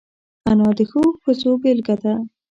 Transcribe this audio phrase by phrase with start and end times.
[0.51, 2.13] انا د ښو ښځو بېلګه ده